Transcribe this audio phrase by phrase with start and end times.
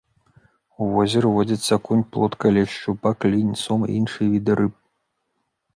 [0.83, 4.73] У возеры водзяцца акунь, плотка, лешч, шчупак, лінь, сом і іншыя віды рыб.